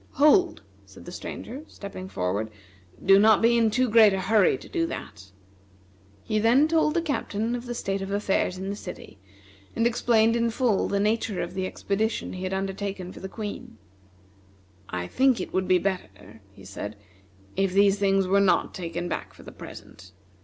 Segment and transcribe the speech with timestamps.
[0.13, 2.49] "Hold!" said the Stranger, stepping forward;
[3.05, 5.31] "do not be in too great a hurry to do that."
[6.23, 9.19] He then told the Captain of the state of affairs in the city,
[9.75, 13.77] and explained in full the nature of the expedition he had undertaken for the Queen.
[14.89, 16.95] "I think it would be better," he said,
[17.55, 20.13] "if these things were not taken back for the present.